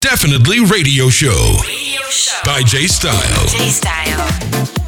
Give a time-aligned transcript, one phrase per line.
[0.00, 1.58] Definitely Radio Show.
[1.66, 2.38] Radio Show.
[2.44, 3.52] By Jay Styles.
[3.52, 4.87] Jay Style.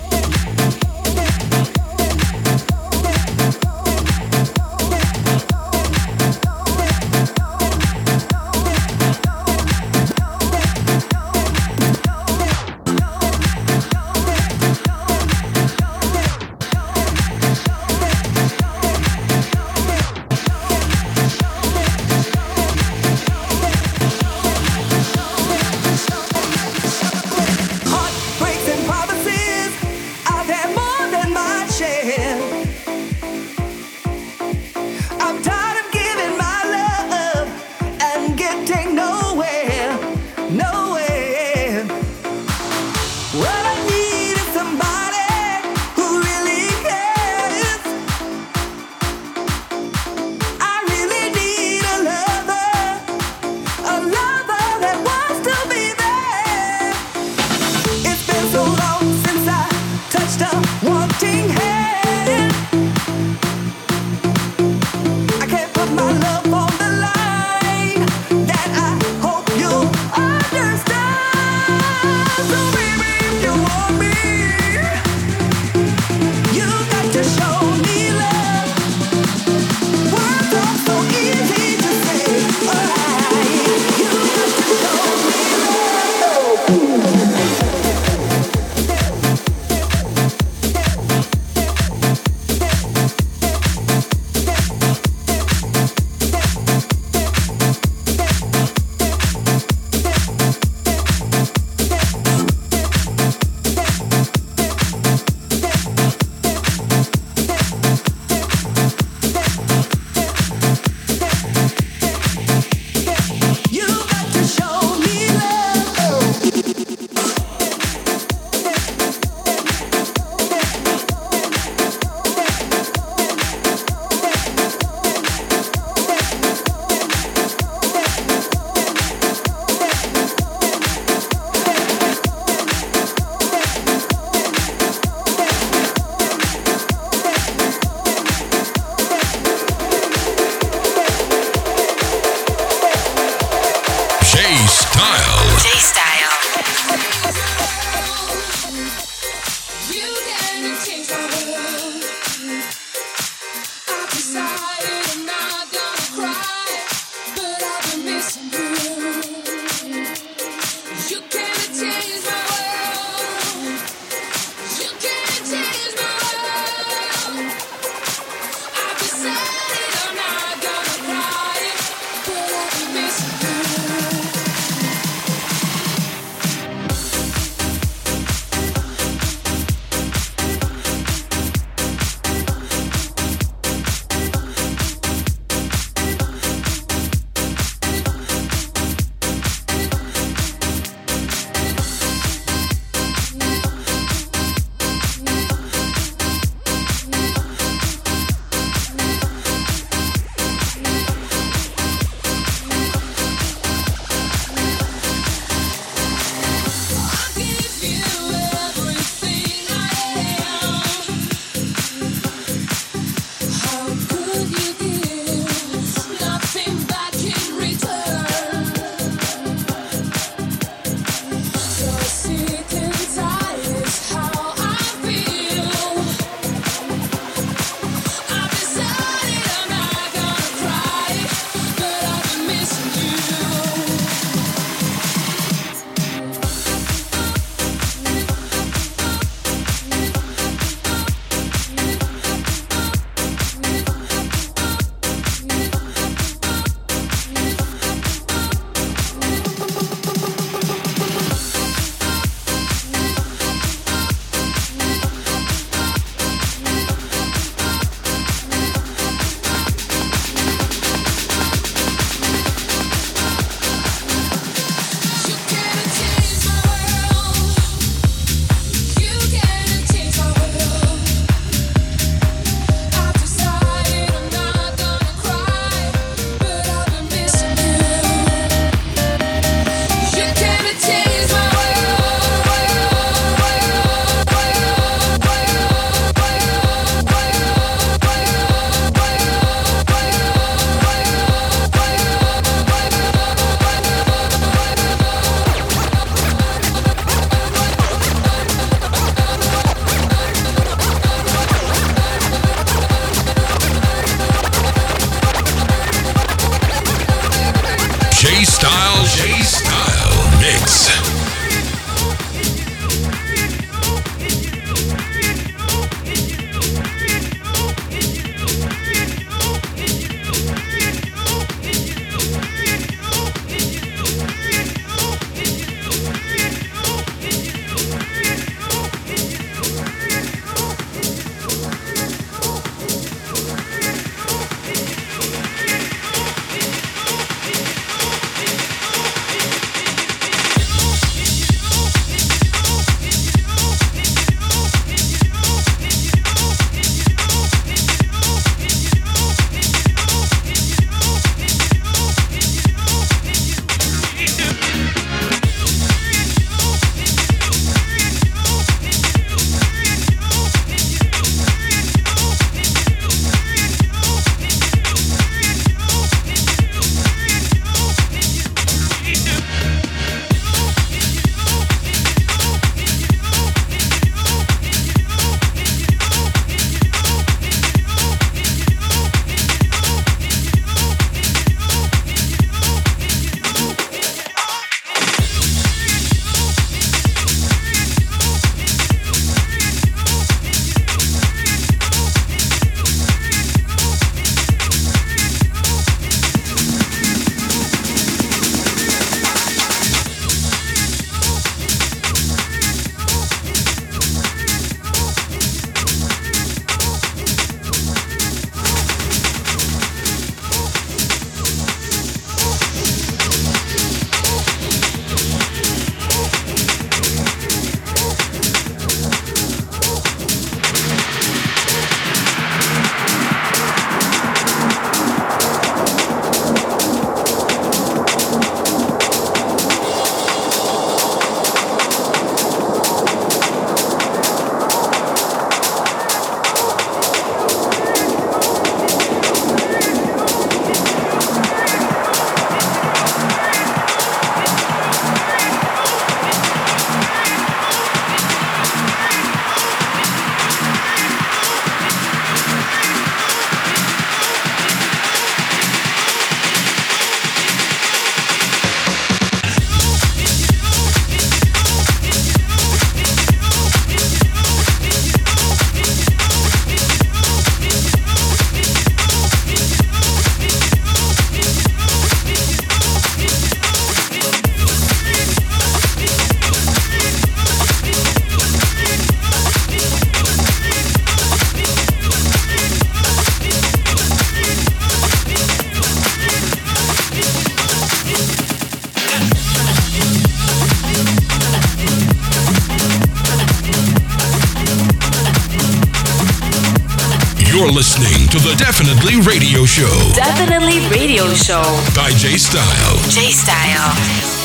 [497.60, 500.12] You're listening to the Definitely Radio Show.
[500.14, 501.60] Definitely Radio Show.
[501.94, 502.96] By J Style.
[503.10, 504.39] J Style.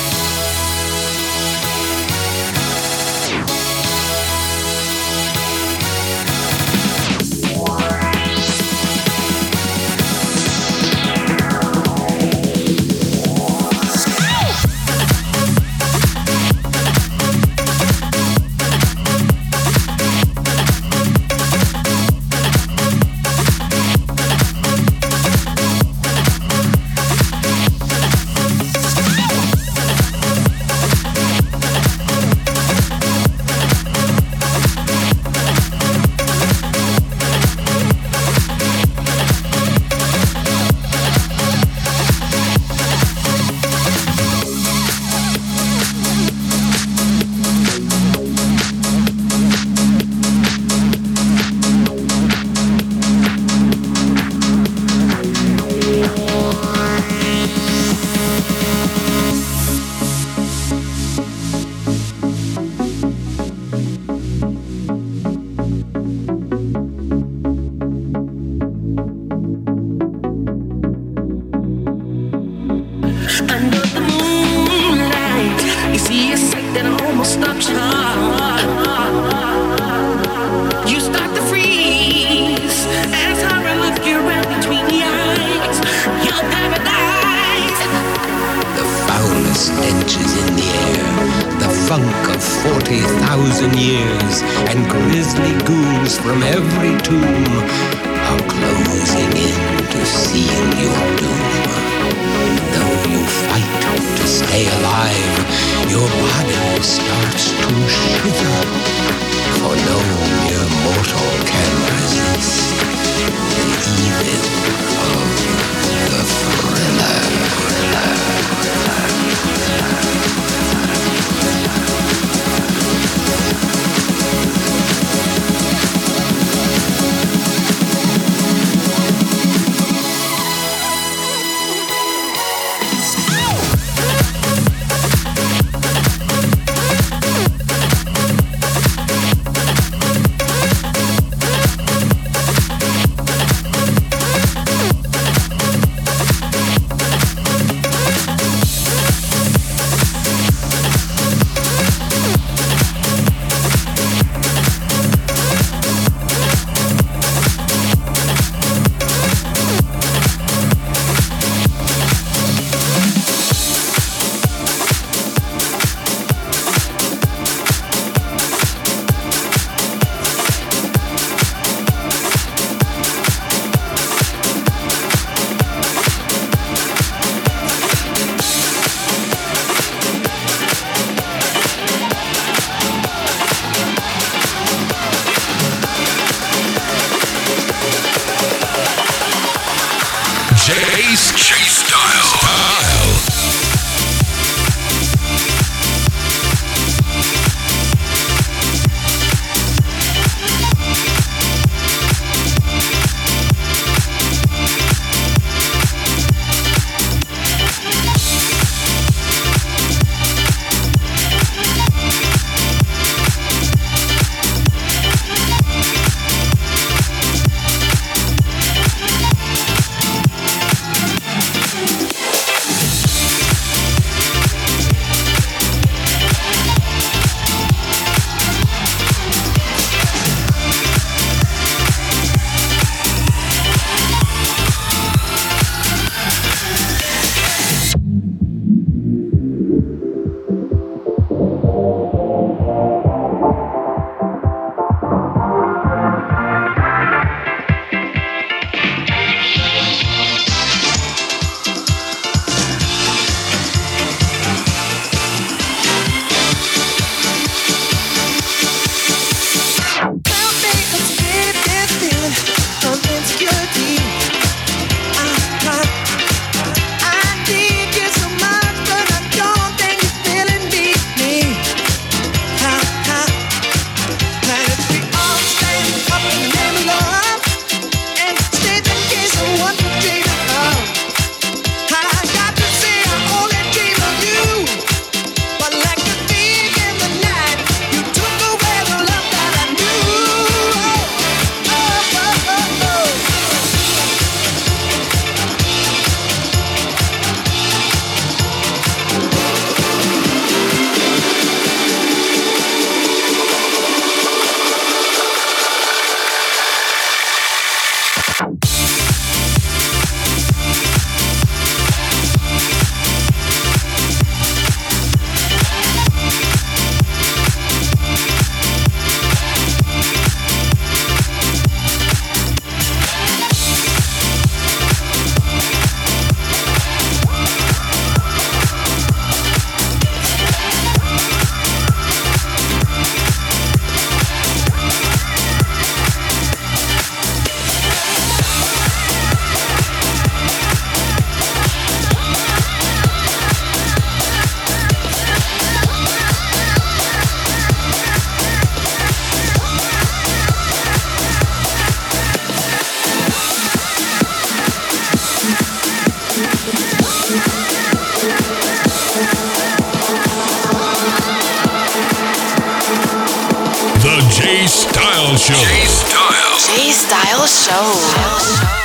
[365.45, 365.53] Show.
[365.53, 366.57] J Style.
[366.57, 368.84] J Style Show.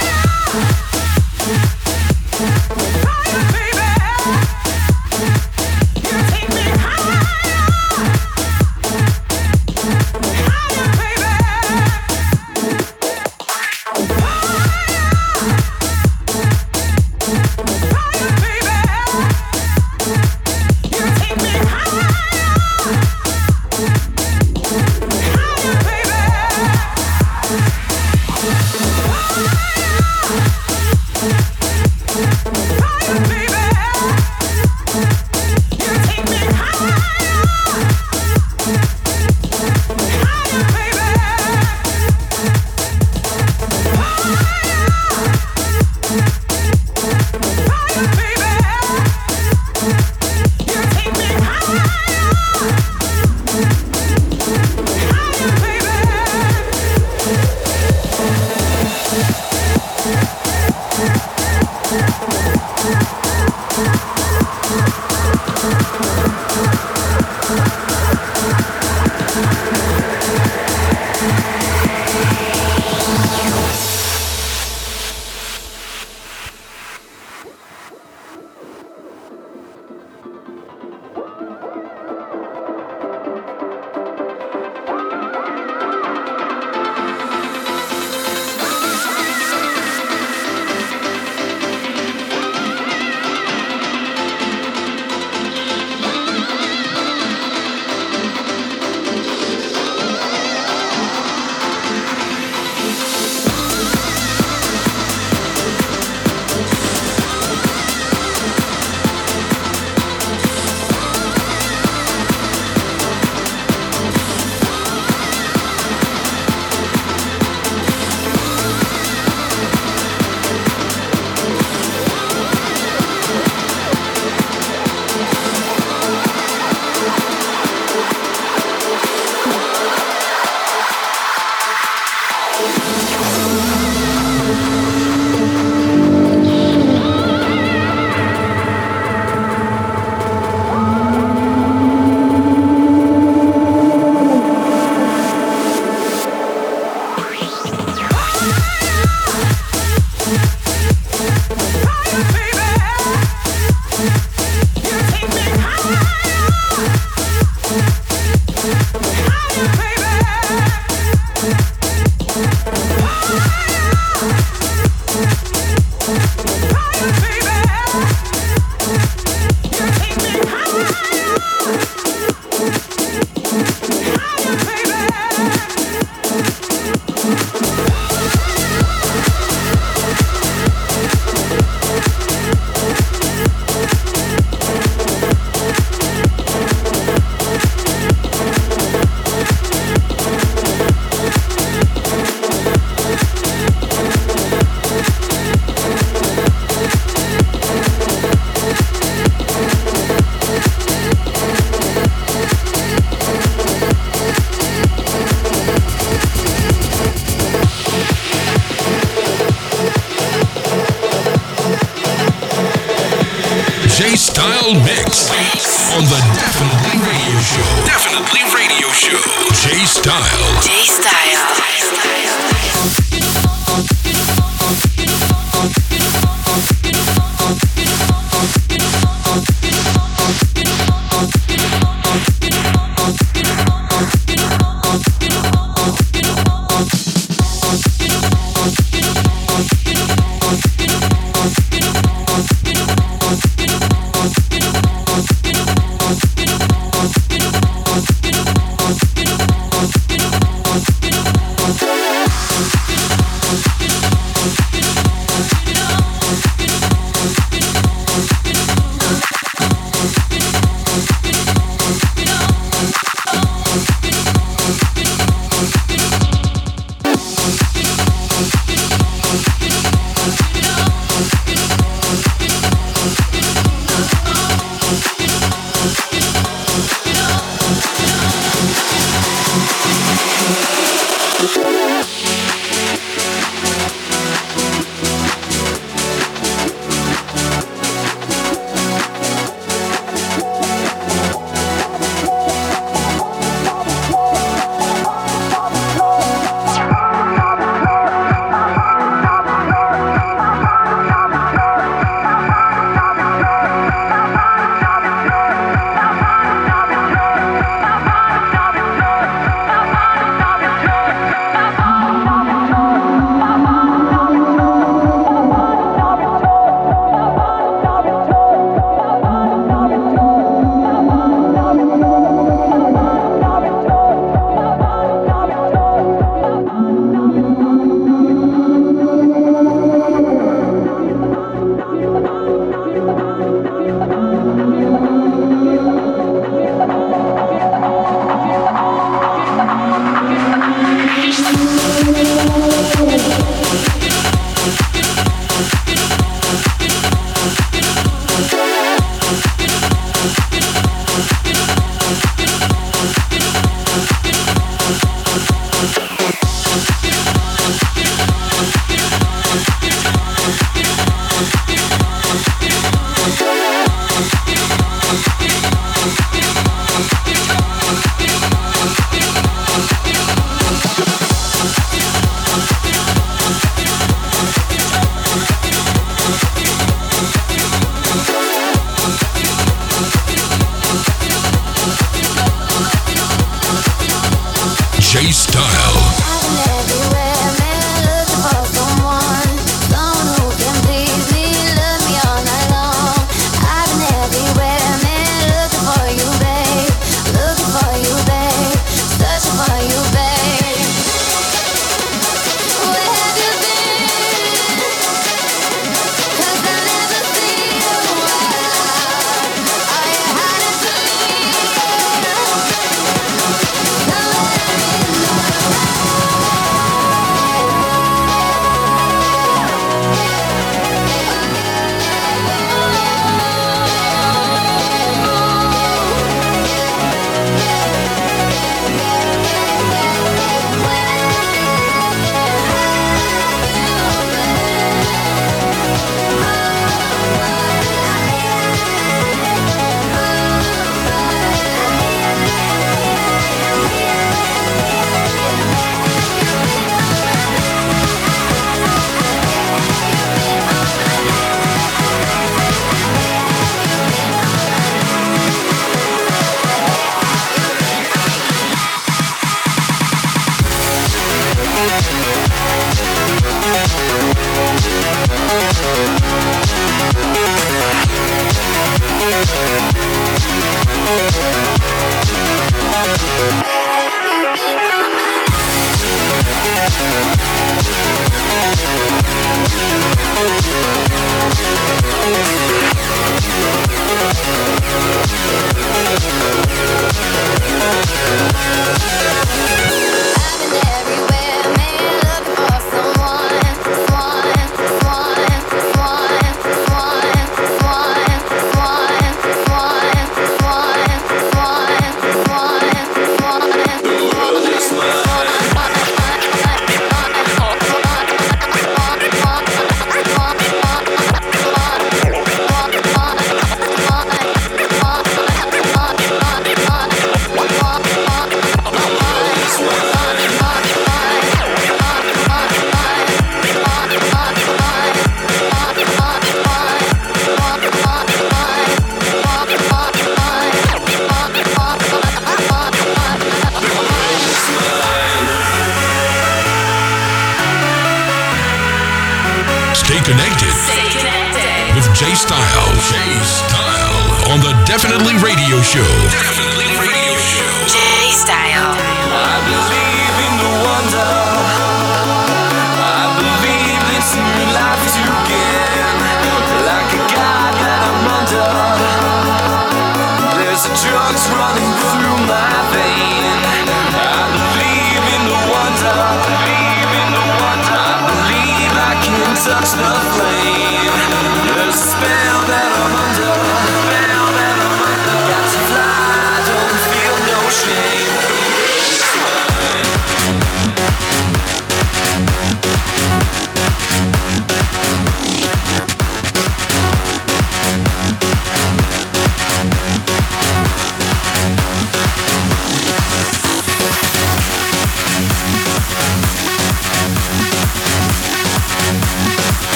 [218.20, 219.16] Definitely Radio Show.
[219.54, 220.60] J Style.
[220.60, 222.49] J Style.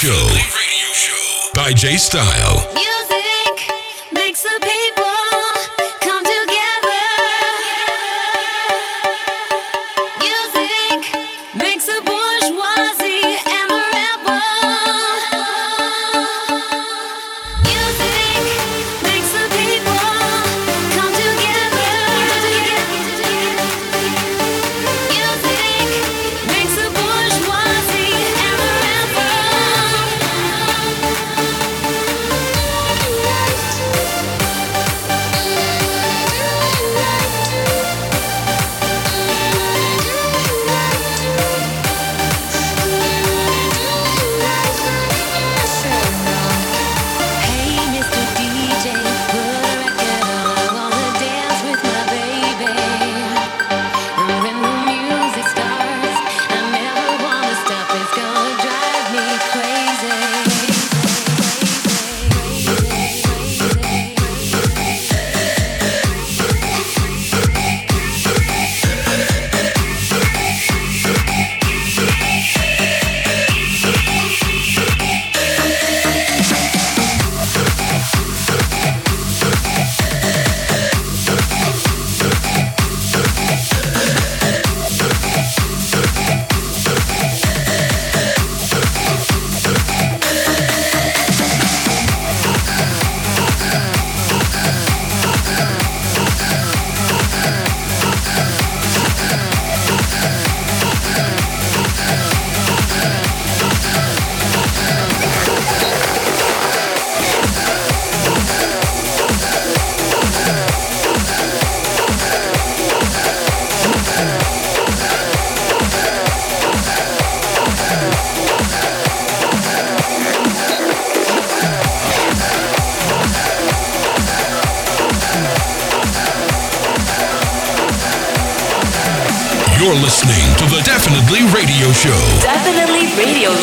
[0.00, 0.30] Show
[1.52, 2.79] by Jay Style.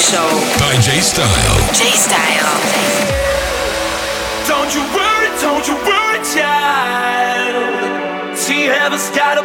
[0.08, 0.32] Show.
[0.58, 1.58] By J Style.
[1.76, 2.56] J Style.
[4.48, 7.67] Don't you worry, don't you worry, child.
[8.38, 9.43] See heaven's got a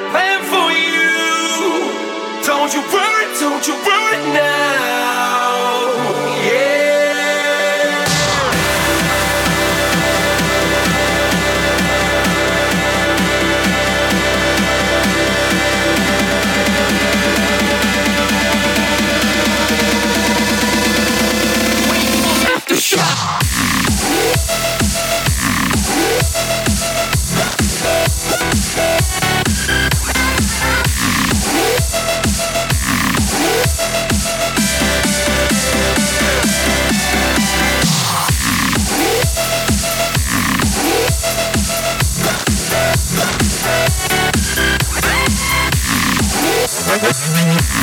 [47.33, 47.82] Thank you.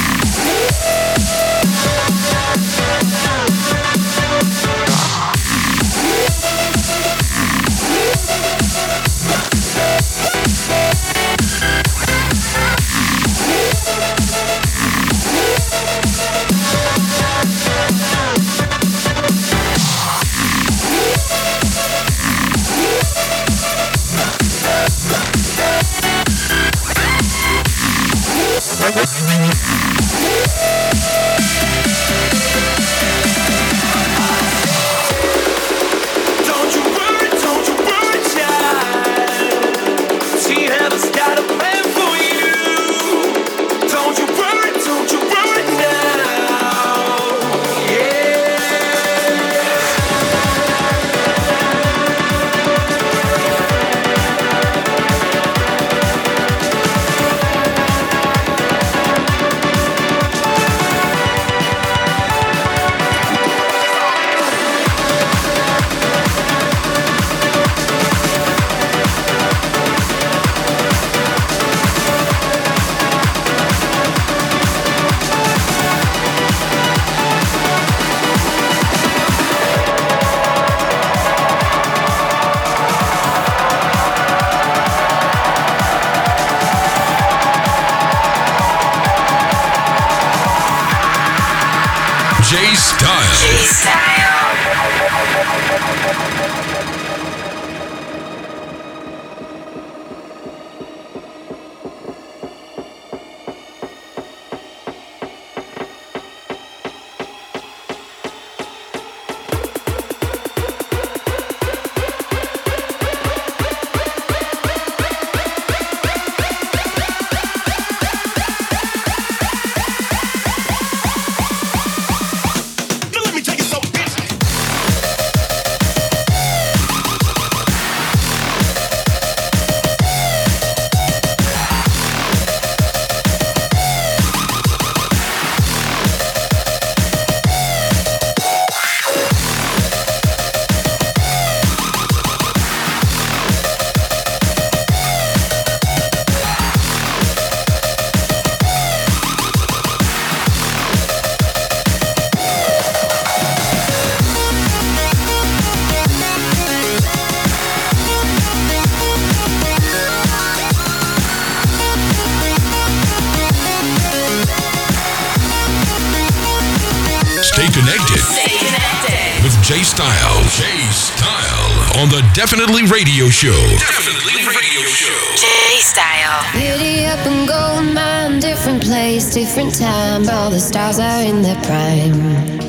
[169.69, 169.77] Connected.
[169.77, 170.41] with J Style.
[170.57, 173.53] J Style on the Definitely Radio Show.
[173.77, 175.35] Definitely Radio Show.
[175.37, 176.43] J Style.
[176.53, 180.27] Giddy up and gold mine, different place, different time.
[180.29, 182.59] All the stars are in their prime.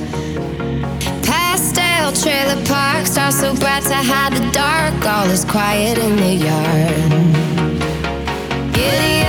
[1.23, 4.95] Pastel trailer park, stars so bright to hide the dark.
[5.07, 7.11] All is quiet in the yard.
[8.75, 9.20] Giddy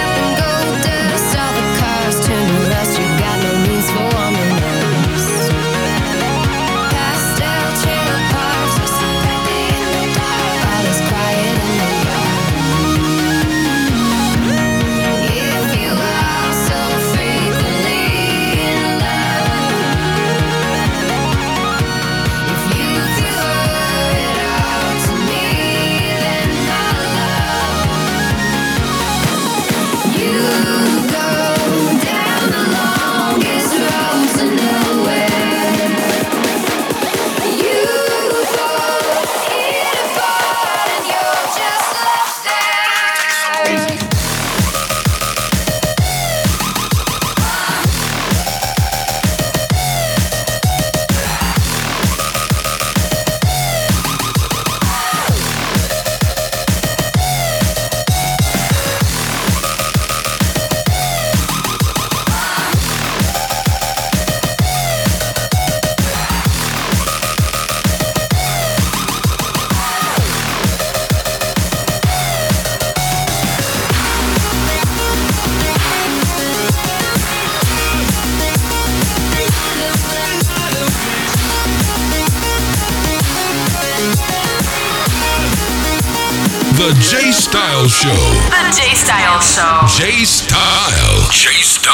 [86.82, 88.10] The J Style Show.
[88.10, 89.86] The J Style Show.
[90.02, 91.30] J Style.
[91.30, 91.94] J Style.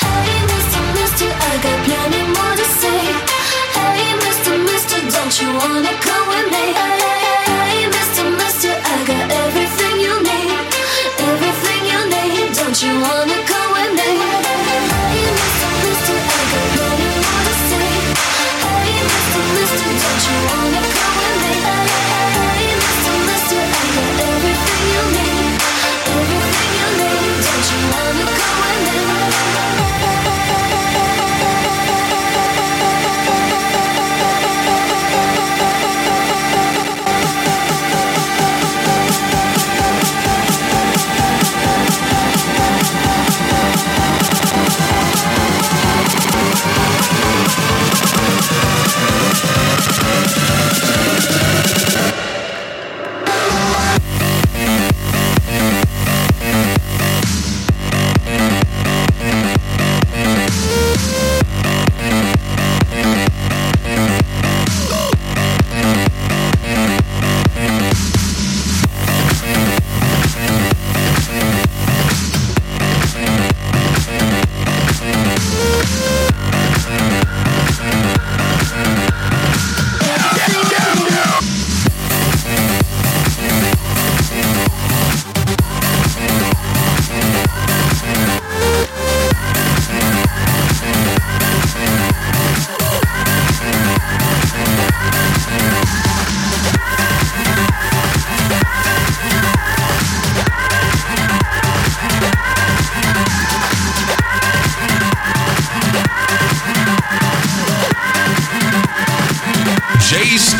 [0.00, 0.80] Hey, Mr.
[0.96, 3.12] Mister, I got plenty more to say.
[3.76, 4.56] Hey, Mr.
[4.64, 6.72] Mister, don't you wanna come with me?
[6.72, 7.01] Hey,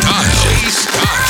[0.02, 0.42] Style.
[0.42, 1.21] J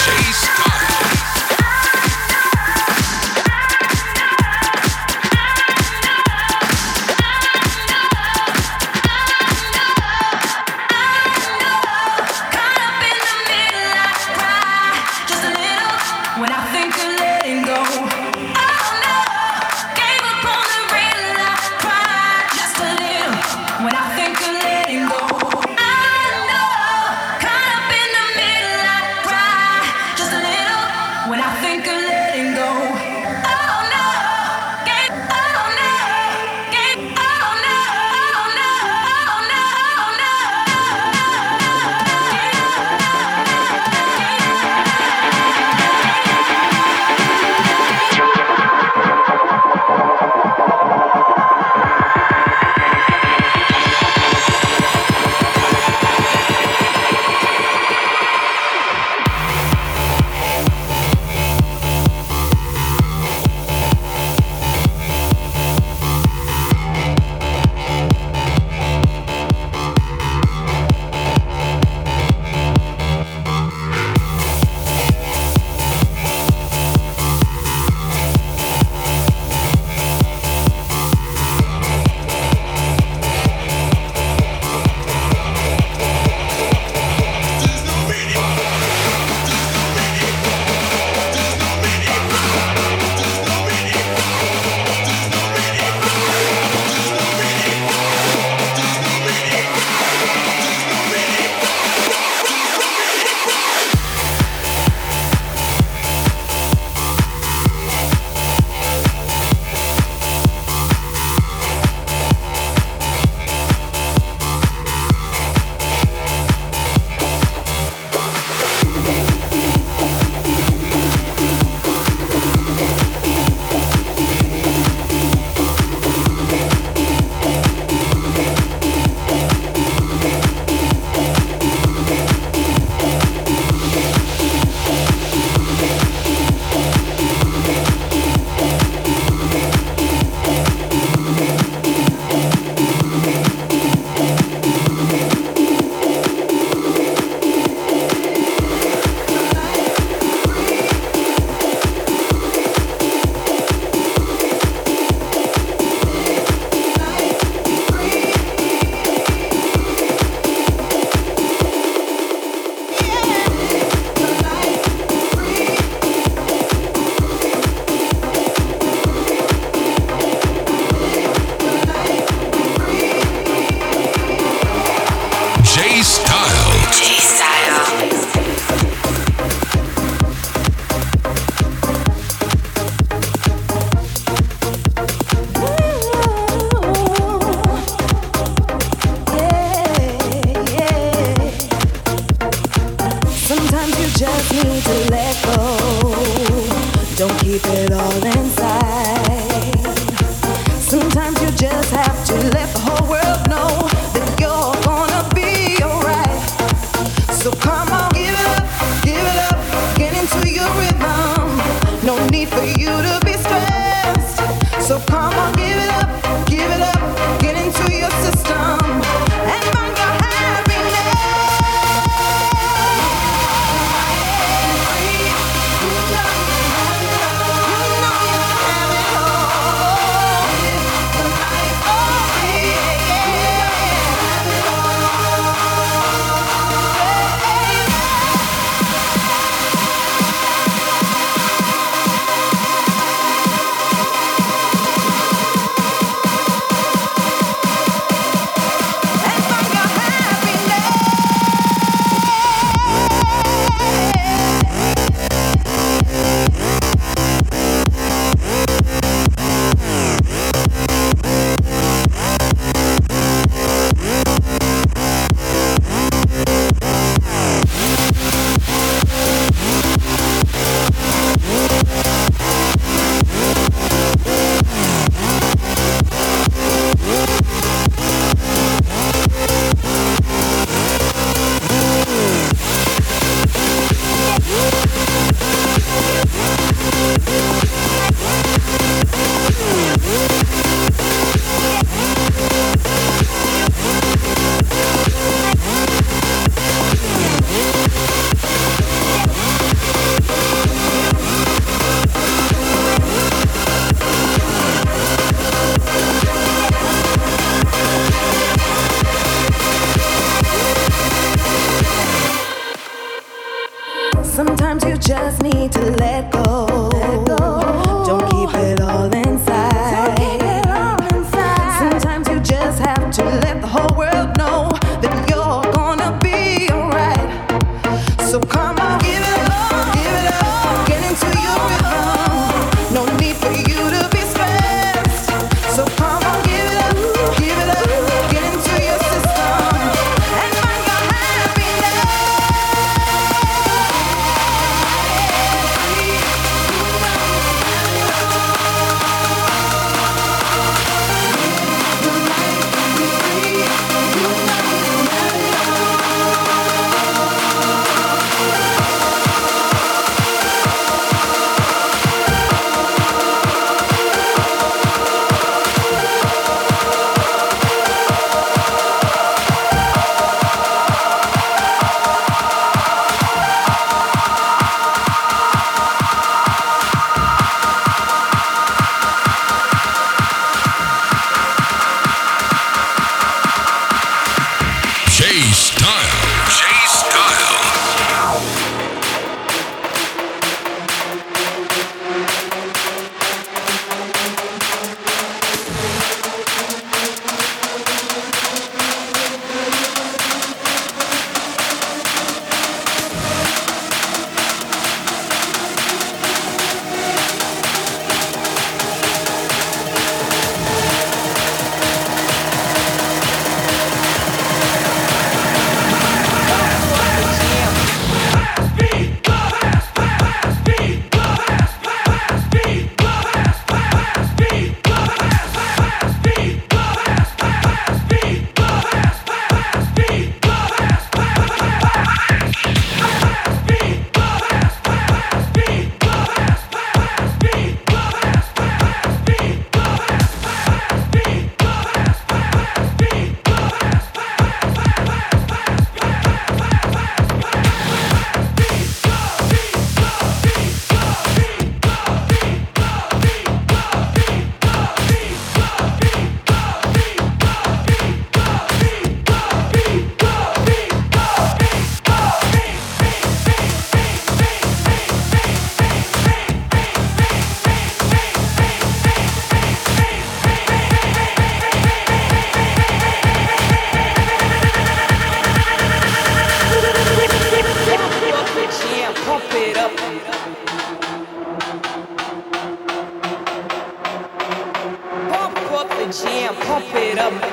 [486.13, 487.33] Jam, pump it up.
[487.33, 487.49] Pump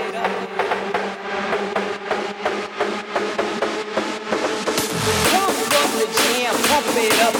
[5.79, 7.35] up the jam, pump it up.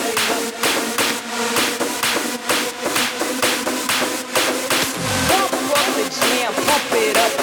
[5.28, 7.39] Pump up the jam, pump it up.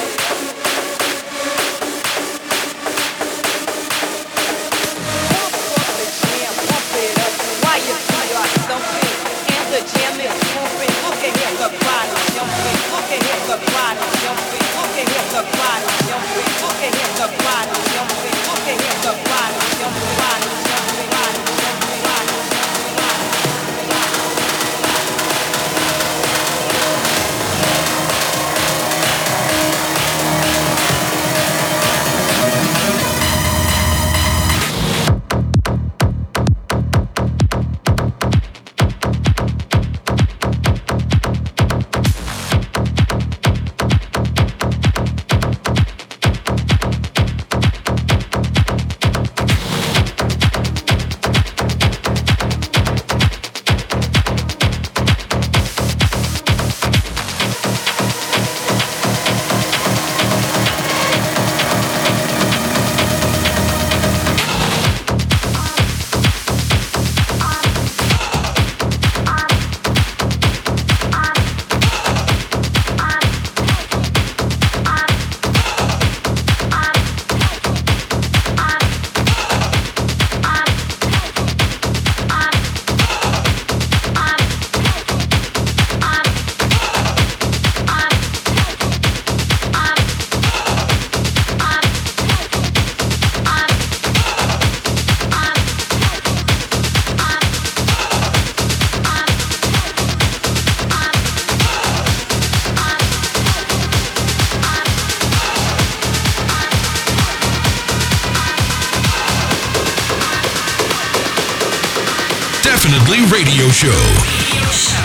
[112.87, 113.91] Definitely Radio Show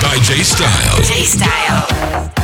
[0.04, 1.02] by J Style.
[1.02, 2.41] J Style.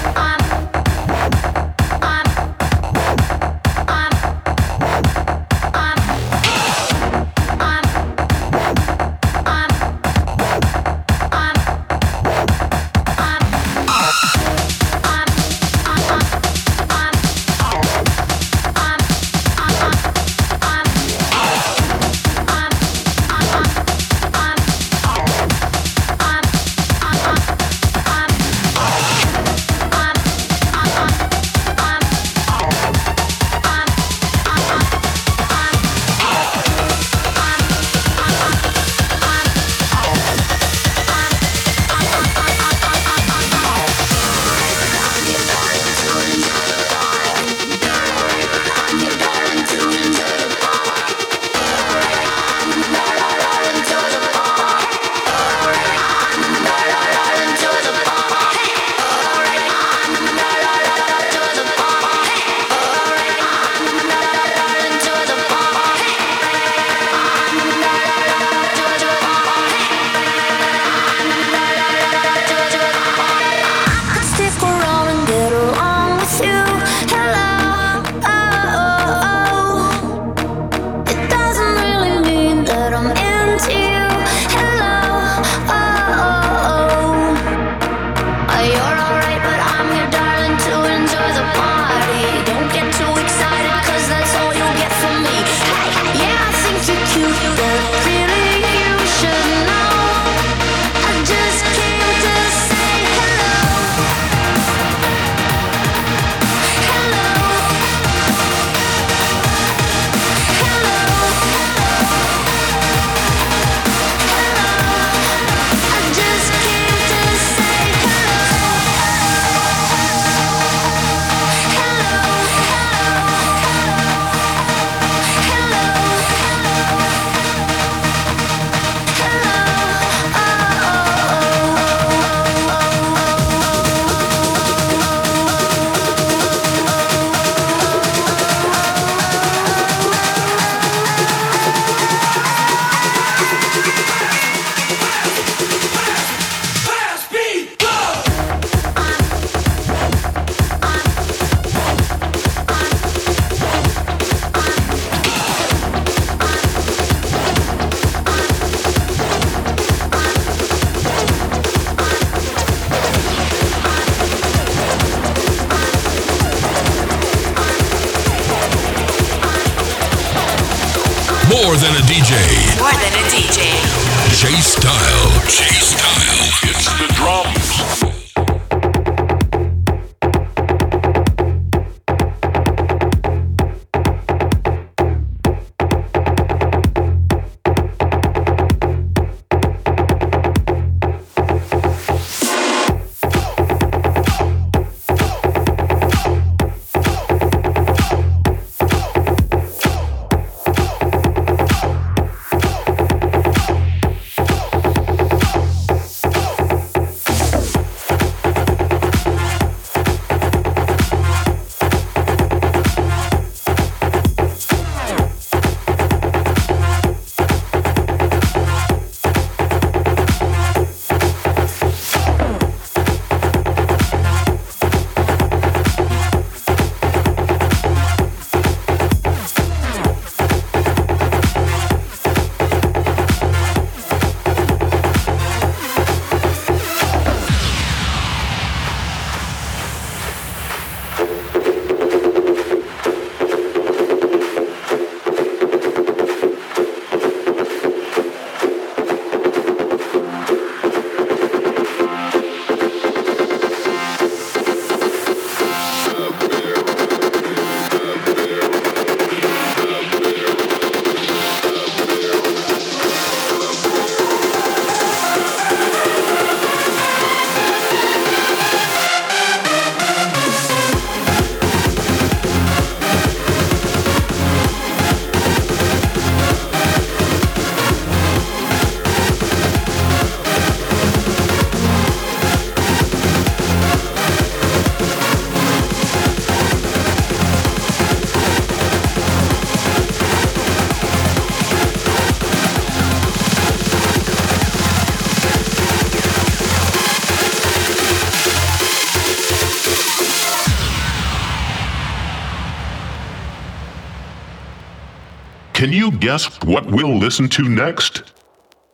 [305.88, 308.33] Can you guess what we'll listen to next?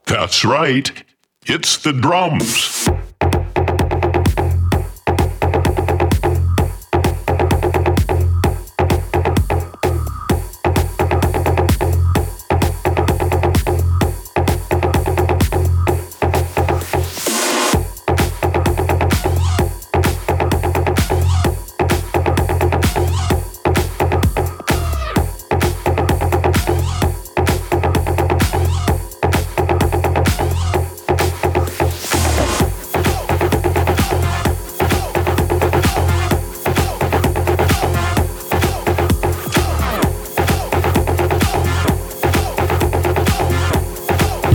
[0.06, 0.92] That's right,
[1.48, 2.83] it's the drums.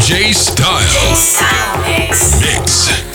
[0.08, 0.78] J Style.
[1.84, 2.40] Mix.
[2.40, 3.07] Mix.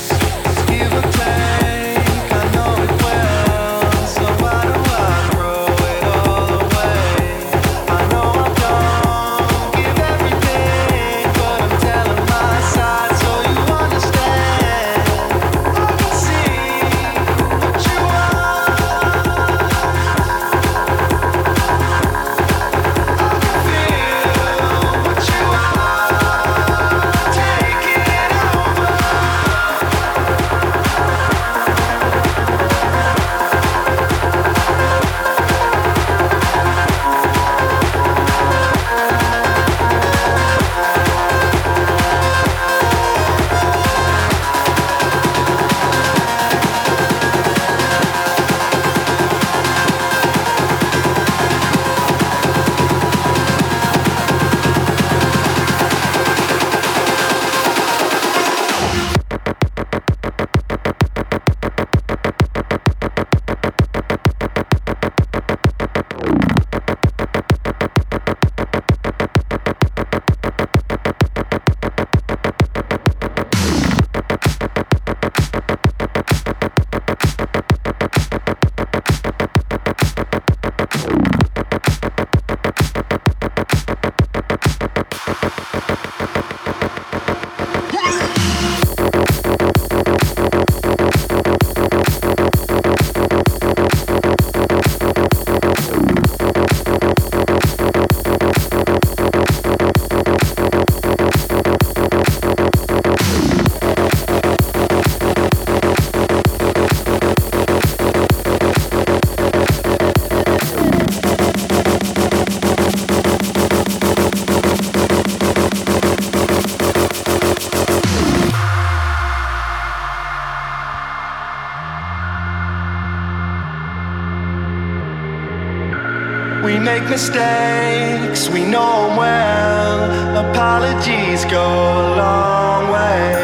[126.83, 130.49] make mistakes, we know them well.
[130.49, 133.35] Apologies go a long way.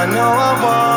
[0.00, 0.87] I know I won't.